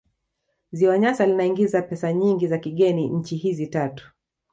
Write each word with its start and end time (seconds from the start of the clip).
Ziwa 0.71 0.97
Nyasa 0.99 1.25
linzaiingizia 1.25 1.81
pesa 1.81 2.13
nyingi 2.13 2.47
za 2.47 2.57
kigeni 2.57 3.09
nchi 3.09 3.35
hizi 3.37 3.67
tatu 3.67 4.11